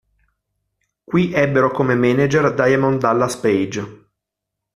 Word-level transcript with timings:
Qui 1.03 1.31
ebbero 1.31 1.69
come 1.69 1.93
manager 1.93 2.51
Diamond 2.55 2.99
Dallas 2.99 3.37
Page. 3.37 4.09